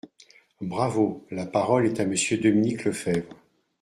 Bravo! 0.61 1.27
La 1.29 1.45
parole 1.45 1.85
est 1.85 1.99
à 1.99 2.07
Monsieur 2.07 2.39
Dominique 2.39 2.85
Lefebvre. 2.85 3.35